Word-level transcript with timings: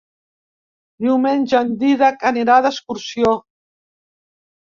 Diumenge 1.05 1.59
en 1.65 1.75
Dídac 1.83 2.25
anirà 2.31 2.55
d'excursió. 2.67 3.35